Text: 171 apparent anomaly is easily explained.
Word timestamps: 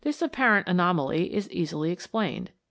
171 0.03 0.29
apparent 0.31 0.67
anomaly 0.67 1.31
is 1.31 1.47
easily 1.51 1.91
explained. 1.91 2.49